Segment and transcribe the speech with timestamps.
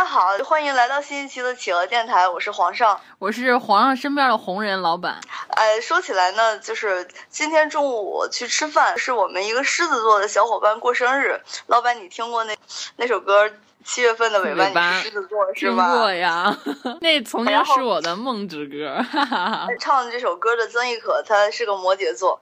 [0.00, 5.20] 家好，欢迎来到新一期的企鹅电台，我是皇上，我是皇上身边的红人老板。
[5.50, 11.38] 哎，说起来呢，就是今天中午我去吃饭，是我们一个狮子座的小伙伴过生日。
[11.66, 12.56] 老板，你听过那
[12.96, 13.50] 那首歌？
[13.84, 15.90] 七月份的尾巴，你是狮子座是吧？
[15.90, 16.58] 听过呀，
[17.02, 19.04] 那曾经是我的梦之歌。
[19.78, 22.40] 唱这首歌的曾轶可，她是个摩羯座。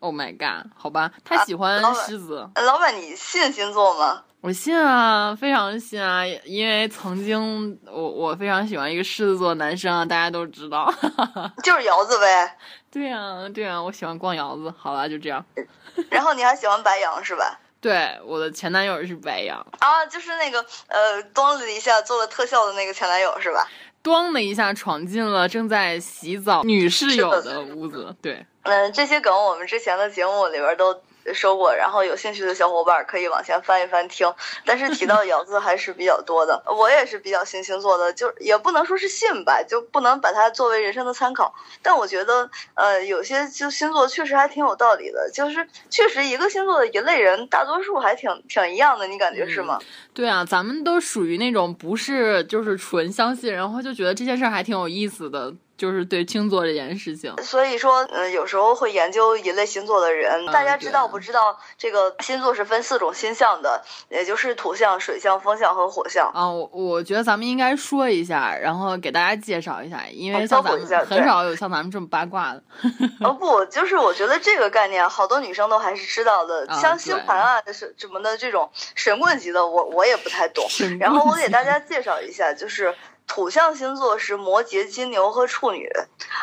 [0.00, 2.50] Oh my god，好吧，她喜欢狮子。
[2.56, 4.24] 老板，你信星座吗？
[4.40, 10.92] 我信啊，非常信啊，因为曾经我我非常喜欢一个狮子座男生啊，大家都知道，
[11.64, 12.56] 就是窑子呗。
[12.90, 14.72] 对呀，对呀，我喜欢逛窑子。
[14.78, 15.44] 好了，就这样。
[16.08, 17.58] 然后你还喜欢白羊是吧？
[17.80, 23.68] 对，我的前男友是白羊啊，就是那个呃，咣的一下做了特效的那个前男友是吧？
[24.04, 28.14] 咣的一下闯进了正在洗澡女室友的屋子。
[28.22, 31.02] 对，嗯，这些梗我们之前的节目里边都。
[31.34, 34.32] 说过，然后有兴趣的小伙伴可以往前翻一翻听。
[34.64, 41.54] 但是提到爻字还是比较多的， 我也是比较信星座的，就也不能说是信吧，就不能把它作为人生的参考。
[41.82, 49.78] 但我觉得，呃，有些就星座确实还挺有道理的，就是确实一个星座的一类人，大多数还挺挺一样的，你感觉是吗？
[50.14, 55.54] 对啊，咱们都属于那种不是就是纯相信，然后就觉得这件事还挺有意思的。
[55.78, 61.56] 就是对星座这件事情，所以说，嗯，有时候会研究一类星座的人，大家知道不知道？
[61.78, 66.30] 这个星座是分四种星象的，也就是土象、水象、风象和火象。
[66.34, 72.62] 啊，我我觉得咱们应该说一下，然后给大家介绍一下，因为像咱们很少有像咱们这么八卦的。
[73.22, 80.64] 哦不，就是我觉得这个概念好多女生都还是知道的，像星盘啊是什么的这种神棍级的，我我也不太懂。
[80.98, 82.92] 然后我给大家介绍一下，就是。
[83.28, 85.88] 土象星座是摩羯、金牛和处女，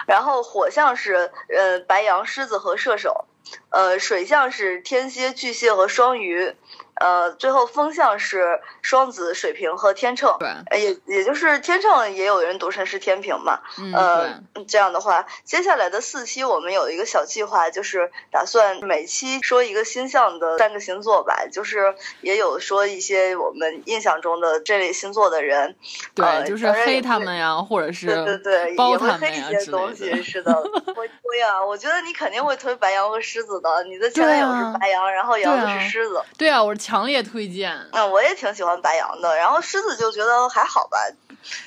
[0.08, 3.26] 然后火象是呃白羊、狮子和射手，
[3.70, 6.56] 呃水象是天蝎、巨蟹和双鱼。
[6.96, 13.60] 呃，最后风向是双子、水瓶和天秤，对，也也就是天秤，也有人读成是天平嘛。
[13.94, 25.76] 呃，这样的话，接下来的四期我们有一个小计划，就是打算每期说一个星象的三个星座吧，就是也有说一些我们印象中的这类星座的人，
[26.14, 30.24] 对，就是黑他们呀，或者是对对对，包他们呀之东西。
[30.24, 36.85] 是的， 我推啊，我觉得你肯定会推白羊和狮子的，你的前男友是白羊，然后羊子是狮子，对啊，我是。
[36.86, 37.76] 强烈推荐。
[37.94, 41.00] 嗯，我也挺喜欢白羊的，然后狮子就觉得还好吧。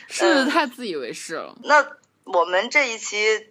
[0.06, 1.56] 狮子太自以为是了。
[1.64, 1.84] 那
[2.22, 3.50] 我们这一期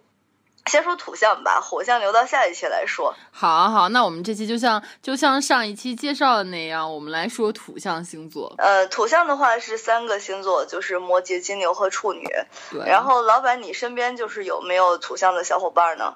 [0.64, 3.14] 先说土象吧，火象留到下一期来说。
[3.30, 8.54] 好，好，那我们这期就像就像上一期介绍的那样，我们来说土象星座。
[8.56, 12.26] 呃，土象的话是三个星座，就是摩羯、金牛和处女。
[12.70, 12.86] 对。
[12.86, 16.14] 然后，老板，你身边就是有没有土象的小伙伴呢？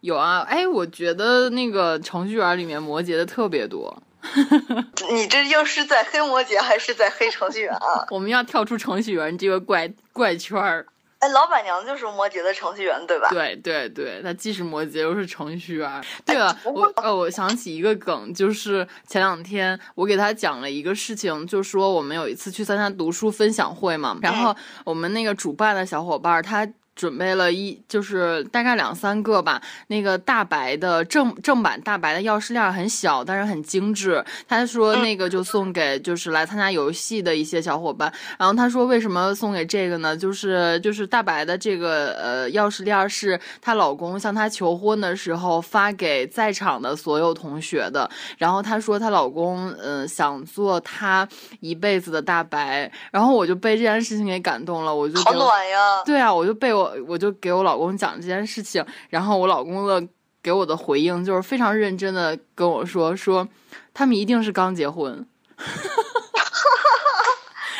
[0.00, 4.00] 有啊，哎，我觉得那个程序员里面摩羯的特别多。
[5.12, 8.06] 你这又是在黑摩羯还是在黑程序员啊？
[8.10, 10.86] 我们要跳出程序员这个怪怪圈儿。
[11.18, 13.28] 哎，老板娘就是摩羯的程序员，对吧？
[13.30, 16.04] 对对对，她既是摩羯又是程序员。
[16.24, 24.54] 对了，我呃，我想起一个梗，就是前两天我给他讲了一个事情，就说我们有一次去参加读书分享会嘛，然后
[24.84, 26.64] 我们那个主办的小伙伴他。
[26.98, 34.22] 准备了一就是大概两三个吧，那个大白的正正版大白的钥匙链很小，但是很精致。
[34.48, 38.12] 他说那个就送给就是来参加游戏的一些小伙伴。
[38.36, 40.16] 然后他说为什么送给这个呢？
[40.16, 48.10] 就是就是大白的这个呃钥匙链是她老公向她求婚的时候发给在场的所有同学的。
[48.38, 51.28] 然后她说她老公嗯想做她
[51.60, 52.90] 一辈子的大白。
[53.12, 56.02] 然后我就被这件事情给感动了，我就好暖呀。
[56.04, 56.87] 对啊，我就被我。
[57.06, 60.06] 我就给我老公讲这件事情，然后我老公的
[60.42, 63.48] 给我的回应就是非常认真的跟我说说，
[63.92, 65.26] 他们一定是刚结婚。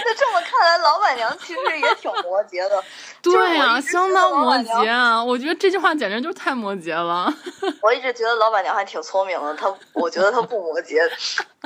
[0.04, 2.82] 那这么看来，老板娘其实也挺摩羯的。
[3.20, 5.22] 对呀，相当摩羯啊！
[5.22, 7.32] 我觉得这句话简直就是太摩羯了。
[7.82, 11.06] 我一直觉得老板娘还挺聪明的，她我觉得她不摩羯，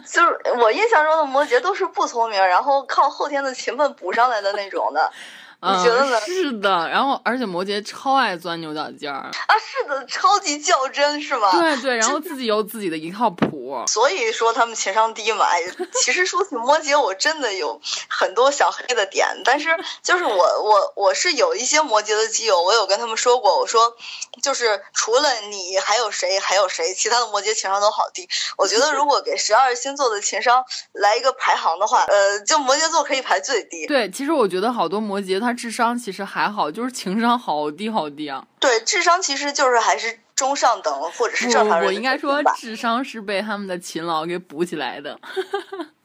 [0.06, 5.12] 就是我印象中的摩羯都是不聪明，然后靠后天的勤奋补上来的那种的。
[5.64, 6.20] 你觉得呢？
[6.20, 11.52] 是的，然后而且摩羯超爱钻牛角尖儿啊，是的，超级较真，是吧？
[11.52, 15.46] 对对，然后自己有自己的一套谱，所以说他们情商低嘛。
[16.02, 19.68] 其实说起摩羯，我真的有很多想黑的点，但是
[20.02, 23.96] 就是我我我是有一些摩羯的基友，我有跟他们说过，我说
[24.42, 28.28] 就是除了你还有谁还有谁，其他的摩羯情商都好低。
[28.58, 33.86] 我觉得如果给十二星座的情商来一个排行的话，呃，就摩羯座可以排最低。
[33.86, 35.51] 对，其实我觉得好多摩羯他。
[35.52, 38.46] 智商其实还好，就是情商好低好低啊。
[38.60, 41.86] 对，智商其实就是还是中上等或者是正常人。
[41.86, 45.18] 我应该说，智商是被他们的勤劳给补起来的。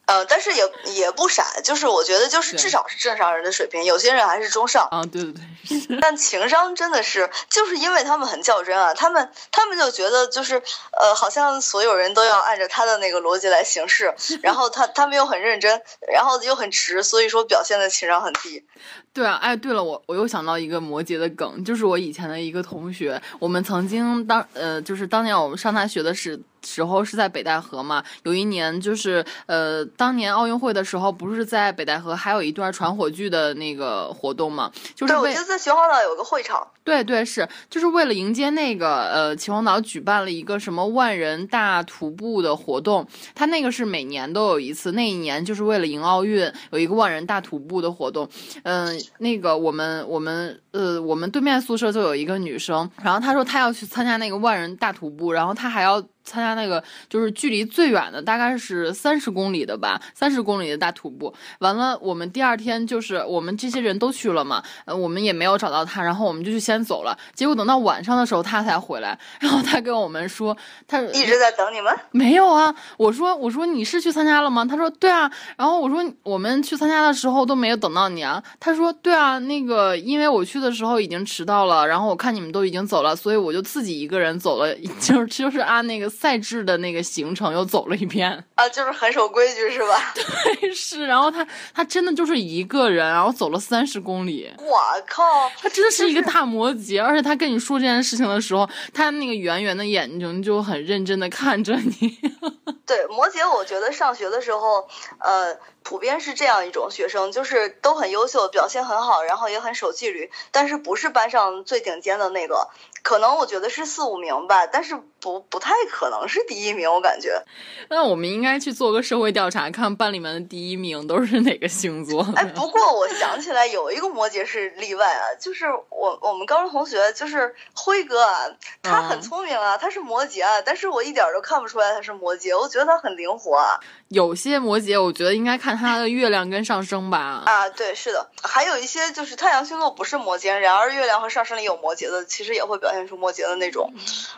[0.07, 0.63] 呃，但是也
[0.93, 4.87] 也不傻，就是我觉得就是至少是正常人的水平，有些人还是中上。
[4.89, 5.97] 啊，对对对。
[5.99, 10.55] 但情商真的是，就是因为他们很较真啊，他们他们就觉得就是
[10.97, 15.81] 呃，好像所有人都要按照他的那个逻辑来行事， 然后他他们又很认真，
[16.13, 18.65] 然后又很直，所以说表现的情商很低。
[19.13, 26.39] 对啊，哎，对了，我我又想到一个摩羯的梗，就是我以前的一个同学，我们曾经当呃，就是当年我们上大学的时。
[26.67, 28.03] 时候是在北戴河嘛？
[28.23, 34.69] 有一年就是呃，当年奥运会的时候，不是在北戴河还有一段传火炬的那个活动嘛？
[34.93, 36.67] 就是我记得在秦皇岛有个会场。
[36.83, 43.07] 对对是，就是为了迎接那个呃，秦皇岛举办了一个什么万人大徒步的活动。
[43.33, 48.29] 他那个是每年都有一次，那一年就是为了迎奥运，有一个万人大徒步的活动。
[48.63, 56.03] 嗯，那个我们我们呃，我们对面宿舍就有一个女生，然后她说她要去参加那个万人大徒步，然后她还要。
[56.27, 61.33] 参加那个就是距离最远的，大概是三十公里的吧，三十公里的大徒步。
[61.59, 67.17] 完了，我们第二天就是我们这些人都去了嘛，呃，我们也没有找到他，然后我们就去先走了。
[67.33, 71.97] 结果等到晚上的时候他才回来，然后他跟我们说，他一直在等你们。
[72.11, 74.65] 没有啊，我说我说你是去参加了吗？
[74.65, 75.31] 他说对啊。
[75.55, 78.43] 然后我说我们去参加的时候都没有等到你啊。
[78.59, 86.11] 他说对啊，那个因为我去的时候已经迟到了，然后我看你们都已经走了，所以我就自己一个人走了， 就是就是按那个。
[86.19, 90.13] 赛制的那个行程又走了一遍啊，就是很守规矩是吧？
[90.59, 91.05] 对，是。
[91.05, 94.51] 然后他他真的就是一个人，然后走了三十公里。
[94.57, 95.23] 我靠，
[95.61, 102.17] 他真的是一个大摩羯，而且他跟你说这件事情的时候，他那个圆圆的眼睛就很认真的看着你。
[102.87, 104.87] 对，摩羯，我觉得上学的时候，
[105.19, 112.69] 呃，普遍是这样一种学生，就是都很优秀，表现很好，然后也很守纪律，但是不是班上最顶尖的那个。
[113.07, 117.41] 可能我觉得是四五名吧，但是不不太可能是第一名，我感觉。
[117.89, 122.21] 那我们应该去做个社会调查，看班里面的第一名都是哪个星座。
[122.35, 128.45] 哎，不过我想起来有一个摩羯是例外啊，就是我我们高中同学就是辉哥啊，
[128.83, 133.79] 他很聪明啊，他是摩羯啊，但是我一点都看不出来他是摩羯，我觉得他很灵活啊。
[134.09, 137.43] 有些摩羯，我觉得应该看他的月亮跟上升吧。
[137.45, 143.93] 啊，对，是的，还有一些就是太阳星座不是摩羯，然而月亮和上升里有摩羯的，其实也会表现出摩羯的那种。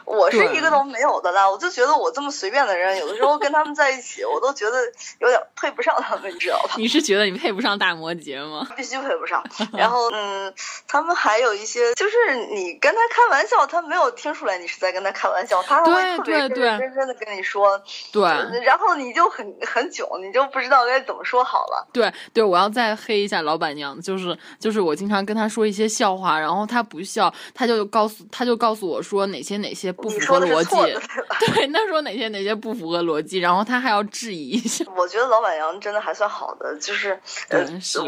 [0.06, 4.80] 我是一个都没有的啦，我就觉得我这么随便的人，有的时候跟他们在一起，我都觉得
[5.20, 6.74] 有点配不上他们，你知道吧？
[6.78, 8.68] 你是觉得你配不上大摩羯吗？
[8.76, 9.44] 必须配不上。
[9.74, 10.52] 然后，嗯，
[10.88, 17.80] 他们还有一些，就是你跟他开玩笑，他没有听出来你是在跟他开玩笑，他会特别认认真真的跟你说。
[18.12, 18.24] 对。
[18.64, 19.54] 然后你就很。
[19.66, 21.88] 很囧，你就不知道该怎么说好了。
[21.92, 30.76] 对对，我要再黑一下老板娘，就是就是我经常跟他说一些笑话，然后他不笑，他就告诉她就告诉我说哪些哪些不符合逻辑。
[31.54, 34.86] 对，那说哪些哪些不符合逻辑，然后他还要质疑一下。
[34.96, 37.20] 我觉得老板娘真的还算好的，就是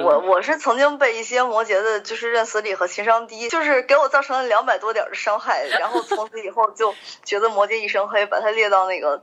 [0.04, 6.94] 我我是曾经被一些摩羯的，就是认死理和情商低，就是给我造成了两百多点的伤害，然后从此以后就
[7.24, 9.22] 觉得摩羯一身黑，把他列到那个。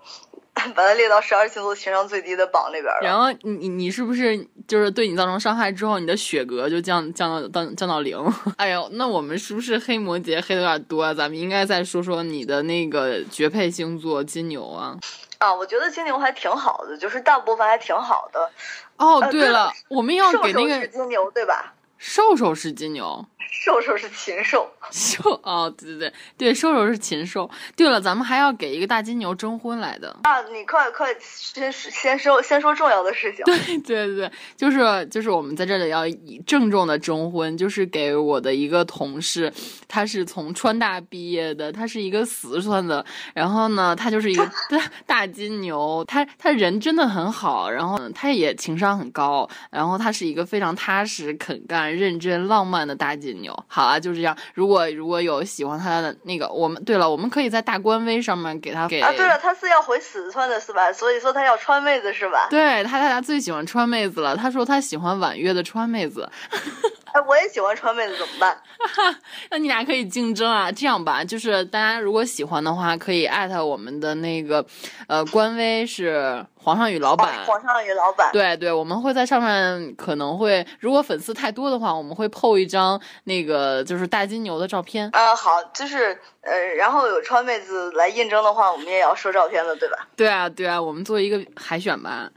[0.75, 3.00] 把它列到十二星座情商最低的榜里边了。
[3.02, 8.19] 然后你你你是不是就是对你造成伤害之后，你的血格就降降到到降到零？
[8.56, 11.14] 哎呦，那我们是不是黑摩羯黑的有点多啊？
[11.14, 14.96] 咱们应该再说说你的那个绝配星座金牛啊。
[15.38, 18.50] 啊，我觉得金牛还挺好的，就是大部分还挺好的。
[18.96, 21.74] 哦，对了，我们要给那个金牛对吧？
[21.96, 23.24] 瘦瘦是金牛。
[23.50, 27.48] 瘦瘦是禽兽，瘦哦，对对对对，瘦瘦是禽兽。
[27.76, 30.42] 对了，咱们还要给一个大金牛征婚来的啊！
[30.52, 33.44] 你快快先先说先说重要的事情。
[33.44, 39.52] 对 对对对，就是就是我们在这里要以郑重的征婚，就是给我的一个同事，
[39.86, 43.04] 他是从川大毕业的，他是一个四川的，
[43.34, 53.28] 然后呢，他就是一个 大大金牛，他他人真的很好，然后他也情商很高，然后他是一个非常踏实、肯干、认真、浪漫的大金。
[53.35, 54.37] 牛好啊，就是这样。
[54.55, 59.13] 如果如果有喜欢他的那个，我们对了，我们可以在大官微上面给他给啊。
[59.13, 60.93] 对了，他是要回四川的是吧？
[60.93, 62.47] 所以说他要川妹子是吧？
[62.51, 64.37] 对他，他最喜欢川妹子了。
[64.37, 66.29] 他说他喜欢婉约的川妹子。
[67.11, 68.56] 哎，我也喜欢川妹子，怎么办？
[69.51, 70.70] 那你俩可以竞争啊。
[70.70, 74.65] 这样吧，就是大家如果喜欢的话，可以艾特我们的那个
[75.06, 77.44] 呃官微是皇上与老板。
[77.46, 78.31] 皇上与老板。
[78.31, 85.08] 对对，我们会在上面可能会，如果粉丝太多的话，我们会 PO 一张那个就是大金牛的照片。
[85.15, 90.06] 啊，好，就是呃，然后有川妹子来应征的话，我们也要收照片的，对吧？
[90.15, 92.29] 对啊，对啊，我们做一个海选吧。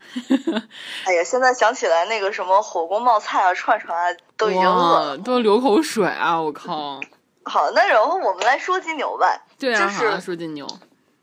[1.03, 4.15] 哎呀，现在想起来那个什么火锅冒菜啊，串串啊。
[4.37, 6.41] 都已经饿了，都流口水啊！
[6.41, 6.99] 我靠。
[7.43, 9.27] 好，那然后我们来说金牛吧。
[9.59, 9.87] 对啊，
[10.19, 10.65] 说金牛。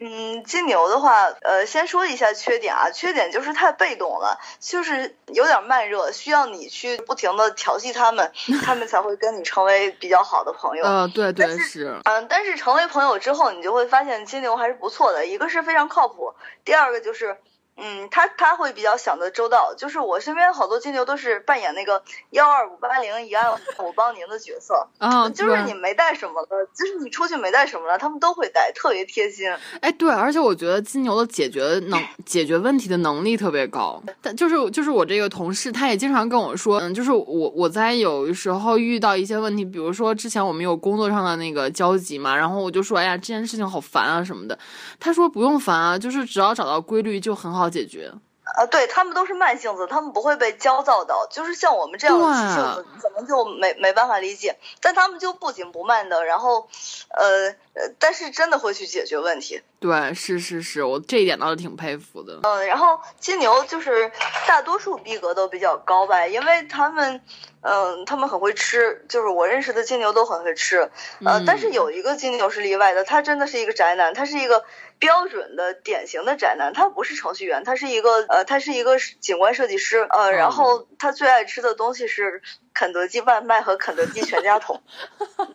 [0.00, 8.30] 嗯，金牛的话，呃，先说一下缺点啊，缺点就是太被动了，就是有点慢热，需要你去不停的调戏他们，
[8.64, 10.84] 他们才会跟你成为比较好的朋友。
[10.84, 12.00] 呃，对对是。
[12.04, 17.36] 嗯，但是成为朋友之后，你就会发现金牛还是不错的，一个是非常靠谱，第二个就是。
[17.80, 29.48] 嗯，他他会比较想的周到，就是我身边好多金牛都是扮演那个幺二五八零一二我帮您的角色， 啊，就是你没带什么了，就是你出去没带什么了，他们都会带，特别贴心。
[29.80, 44.58] 哎，对，而且我觉得金牛的解决能解决问题的能力特别高，但就是就是我这个同事，他也经常跟我说，嗯，就是我我在有时候遇到一些问题，比如说之前我们有工作上的那个交集嘛，然后我就说，哎呀，这件事情好烦啊什么的，
[44.98, 47.67] 他说不用烦啊，就是只要找到规律就很好。
[47.70, 48.12] 解决，
[48.44, 54.56] 啊，对他们都是慢性子，他们不会被焦躁到，就是像我们这样的急性子，可能就没没办法理解。
[54.80, 56.68] 但他们就不紧不慢的，然后，
[57.10, 59.62] 呃呃，但是真的会去解决问题。
[59.80, 62.40] 对，是是是，我这一点倒是挺佩服的。
[62.42, 64.10] 嗯，然后金牛就是
[64.46, 67.20] 大多数逼格都比较高吧，因为他们，
[67.60, 70.90] 嗯，他们很会吃，就是我认识的金牛都很会吃。
[71.24, 74.64] 呃，但是有一个金牛是例外的，他真的是一个宅男，他是一个。
[74.98, 82.42] 标准的典型的宅男，他不是程序员，他是一个呃，他是一个景观设计师，呃，然后他最爱吃的东西是。
[82.78, 84.80] 肯德基外卖和肯德基全家桶，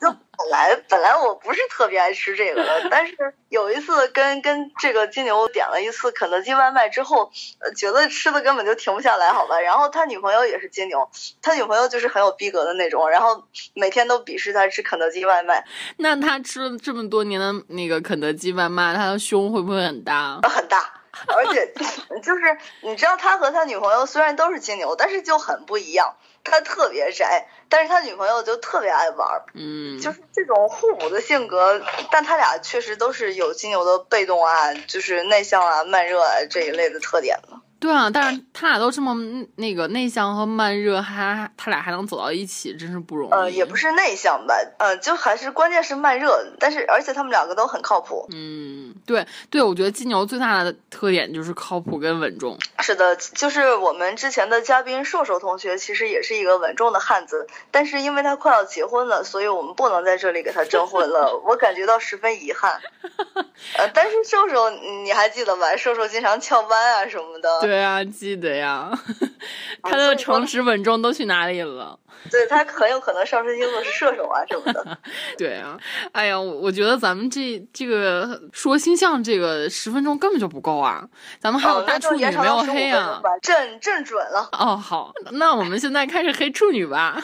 [0.02, 3.16] 就本来本来我不是特别爱吃这个的，但是
[3.48, 9.58] 有一次跟跟这个金牛点了一次肯德基外卖之后，呃，觉得吃的根本就停不下来，好吧。
[9.62, 11.10] 然后他女朋友也是金牛，
[11.42, 15.64] 他女朋友就是很有逼格的那种，然后每天都鄙视他吃肯德基外卖。
[15.96, 20.42] 那他吃了这么多年的那个肯德基外卖，他的胸会不会很大？
[20.44, 20.92] 很大，
[21.28, 21.74] 而且
[22.22, 26.16] 就是你知道，他和他女朋友虽然都是金牛，但是就很不一样。
[26.46, 37.62] 他特别宅，但是他女朋友就特别爱玩儿，嗯，就是这种互补的性格，但他俩确实都是有金牛的被动啊，就是内向啊、慢热啊这一类的特点的。
[37.84, 39.14] 对啊，但是他俩都这么
[39.58, 43.34] 那个内向和慢热，还他俩还能走到一起，真是不容易。
[43.34, 48.26] 呃，也不是内向吧，呃，就还是关键是慢热，但是而且他们两个都很靠谱。
[48.32, 52.58] 嗯，对对，我觉得金牛最大的特点就是靠谱跟稳重。
[52.80, 62.80] 是的，就是我们之前的嘉宾瘦瘦同学，其实也是一个稳重的汉子，但是因为他快要结婚了，所以我们不能在这里给他征婚了， 我感觉到十分遗憾。
[63.78, 64.70] 呃，但是瘦瘦
[65.04, 65.76] 你还记得吧？
[65.76, 67.60] 瘦瘦经常翘班啊什么的。
[67.60, 68.92] 对啊，记得呀，
[69.84, 72.00] 他的诚实稳重都去哪里了？
[72.32, 74.98] 对他很有可能上升星座是射手啊什么的。
[75.38, 75.78] 对啊，
[76.14, 81.04] 哎呀，我我觉得咱们这这个说星象这个十分钟根本就不够啊，
[81.42, 84.48] 咱们还有大处女没有黑啊，正正准了。
[84.54, 87.22] 哦，好，那我们现在开始黑处女吧。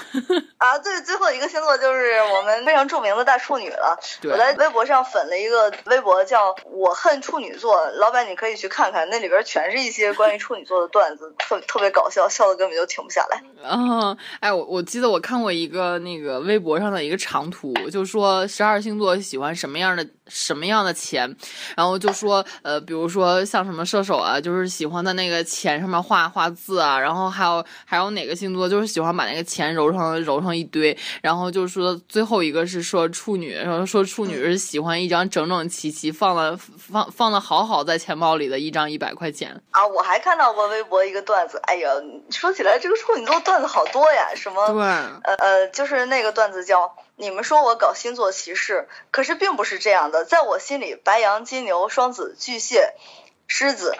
[0.57, 3.97] 啊，对，最后一个星座就是我们非常著名的大处女了。
[4.23, 13.43] 我在微博上粉了一个微博，叫我恨处女座，老板你可以去看看，那里边全是一些关于处女座的段子，特特别搞笑，笑的根本就停不下来。
[13.63, 21.35] 嗯，哎，我我记得我看过一个那个微博上的一个长图，就说十二星座喜欢什么样的什么样的钱，
[21.75, 39.59] 然后就说呃，比如说像什么射手啊，就是喜欢在那个钱上面画画字啊，然后还有还有哪个星座就是喜欢把那个钱揉成揉成一堆，然后就是说最后一个是说处女，然后说处女是喜欢一张整整齐齐放的放放的好好在钱包里的一张一百块钱。
[39.71, 41.89] 啊，我还看到过微博一个段子，哎呀，
[42.29, 52.93] 说起来这个处女座段子好多呀，什么对，呃呃，就是那个段子叫你们说我搞星座歧视，可是并不是这样的，在我心里，白羊、金牛、双子、巨蟹、
[53.45, 53.93] 狮子、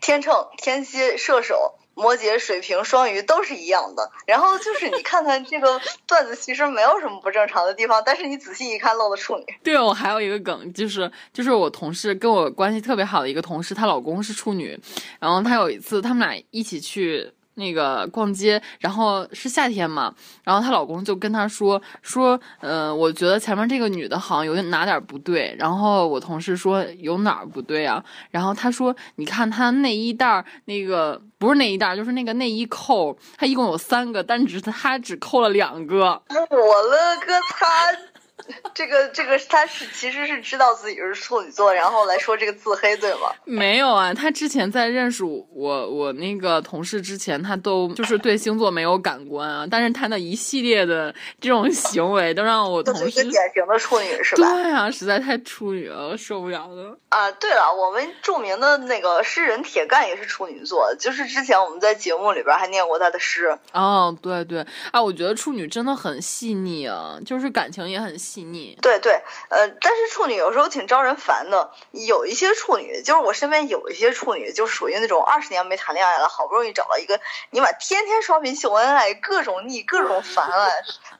[0.00, 1.74] 天秤、天蝎、射手。
[1.96, 9.44] 摩羯、水瓶、双鱼都是一样的，然后就是你看看这个 段子，其实没有什么不正常的地方，但是你仔细一看，漏了处女。
[9.62, 14.76] 对，我还有一个梗，就是就是我同事跟我关系特别好的一个同事，她老公是处女，
[15.20, 17.32] 然后她有一次他们俩一起去。
[17.54, 25.54] 那个逛街，然后是夏天嘛，然后她老公就跟她说说，嗯，我觉得前面这个女的好像有点哪点不对。
[25.58, 28.04] 然后我同事说有哪儿不对啊？
[28.30, 36.22] 然后她说，你看她内衣袋儿那个不是内衣袋儿，就是那个内衣扣，她一共有三个，但只是她只扣了两个。
[36.28, 37.66] 我了个擦！
[38.74, 43.30] 这个这个他是其实是知道自己是处女座，然后来说这个自黑，对吗？
[43.44, 49.66] 没有啊，他之前在认识我我那个同事之前，他都就是对星座没有感官啊。
[49.70, 54.52] 但是他那一系列的这种行为，都让我同事典型的处女是吧？
[54.52, 56.98] 对啊，实在太处女了，我受不了了。
[57.08, 63.56] 啊，对了，我们著名的那个诗人铁干也是处女座，就是之前我们在节目里边还念过他的诗。
[63.72, 68.33] 哦，对对，啊，我觉得处女真的很细腻啊，就是感情也很细。
[68.34, 68.76] 细腻。
[68.82, 69.12] 对对，
[69.48, 71.70] 呃，但是处女有时候挺招人烦的。
[71.92, 80.66] 有一些处女，就是我身边有一些处女，就属于那种二十年没谈恋爱了，好不容易找到一个，你妈天天刷屏秀恩爱，各种腻，各种烦 啊，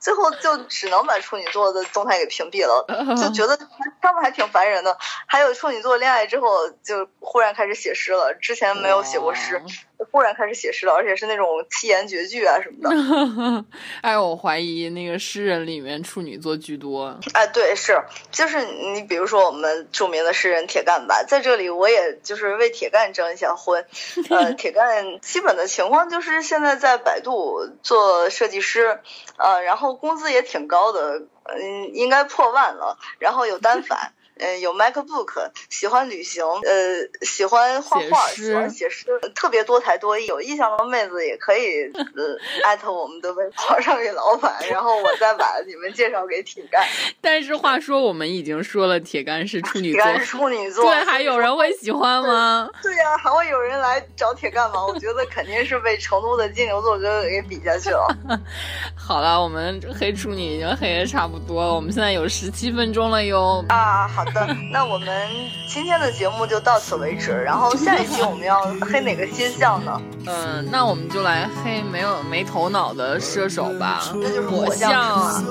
[0.00, 2.85] 最后就只能把处女座的动态给屏蔽了，
[3.16, 3.56] 就觉得
[4.02, 4.97] 他们还挺烦人的。
[5.26, 9.62] 还有处女座恋爱之后就忽然开始写诗了，之前没有写过诗。
[10.11, 13.64] 忽然开始写诗了，而且是那种七言绝句啊什么的。
[14.02, 17.03] 哎，我怀疑那个诗人里面处女座居多。
[17.32, 23.84] 哎，对，是，就是你比如说我们著名的诗人铁干吧，在这里我也就是为铁干征一下婚。
[24.30, 29.00] 呃，铁干基本的情况就是现在在百度做设计师，
[29.37, 34.12] 呃，然后工资也挺高的，嗯，应该破万了，然后有单反。
[34.36, 40.26] 嗯，有 MacBook，喜欢旅行，呃，喜欢画画，喜欢写诗，特别多才多艺。
[40.26, 46.84] 有意向的妹子也可以呃艾特我们的微博上给老板，然后我再把你们介绍给铁干。
[47.22, 52.68] 但是话说，我们已经说了，铁干是处女座，铁干是处女座，对，还有人会喜欢吗？
[52.82, 54.84] 对呀，还会有人来找铁干吗？
[54.84, 58.08] 我觉得肯定是被成都的金牛座哥哥给比下去了。
[58.98, 63.64] 好了，我们黑处女已经黑的差不多了，我们现在有十七分钟了哟。
[63.68, 64.24] 啊，好。
[64.24, 65.28] 的，那我们
[65.68, 67.30] 今天的节目就到此为止。
[67.30, 70.00] 然后下一期我们要黑哪个星象呢？
[70.26, 74.02] 嗯，那我们就来黑没有没头脑的射手吧。
[74.14, 75.44] 那就是火象啊。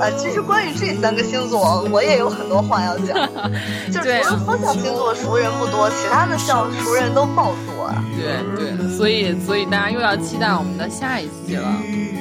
[0.00, 3.16] 呃，其实关于这三个星座，我也有很多话要讲。
[3.90, 8.04] 就是除了风象星座熟人不多，其他的象熟人都爆多啊。
[8.14, 11.74] 对对，所以所以大家又要期待我们的下一期了。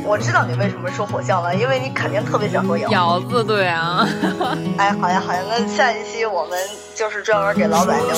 [0.07, 4.07] 我知道你为什么说火象了，因为你肯定特别想说瑶瑶子，对啊。
[4.79, 6.57] 哎，好呀好呀，那下一期我们
[6.95, 8.15] 就是专门给老板留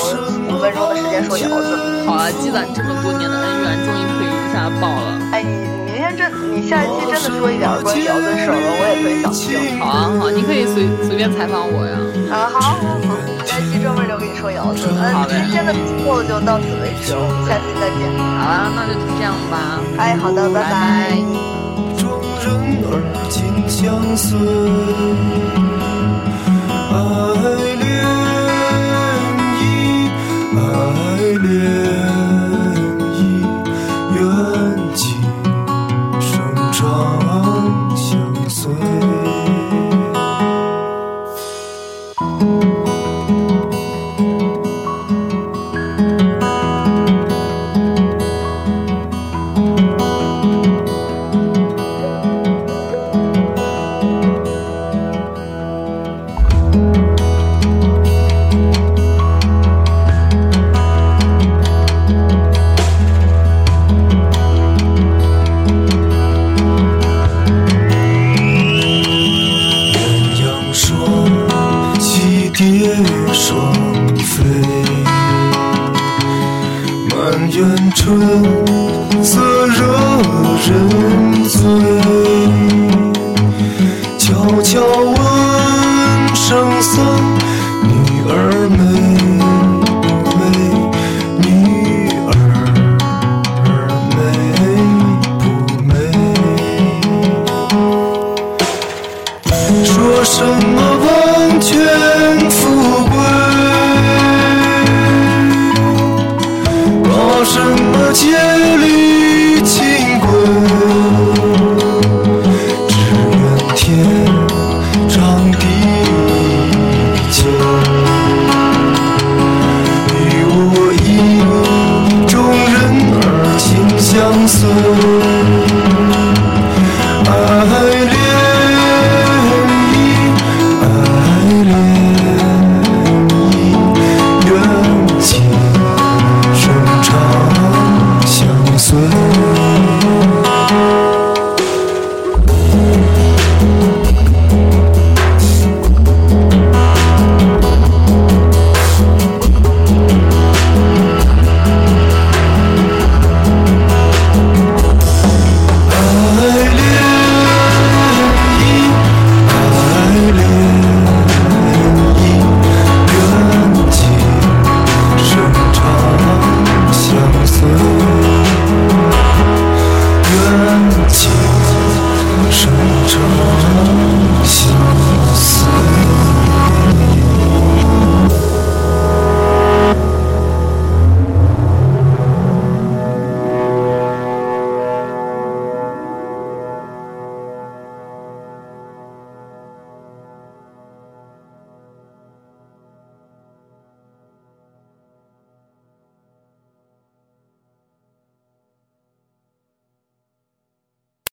[0.54, 2.06] 五分钟的时间说瑶子。
[2.06, 5.18] 好啊，积攒这么多年的恩怨，终于可以一下爆了。
[5.32, 9.78] 哎，你明天真，你下一期真的说一点关于瑶子的事儿了，我也特别想听。
[9.80, 11.98] 好啊好，你可以随随便采访我呀。
[12.30, 14.86] 啊，好，好，好，下一期专门留给你说瑶子。
[14.94, 18.06] 嗯，今天的节目就到此为止，我们下期再见。
[18.38, 19.82] 好啊，那就这样吧。
[19.98, 21.10] 哎，好的，拜拜。
[21.10, 21.59] 人
[22.92, 24.36] 儿紧相随，
[26.68, 27.69] 爱